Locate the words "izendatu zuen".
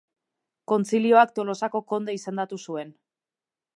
2.21-2.95